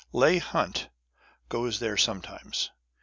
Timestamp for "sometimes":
1.95-2.71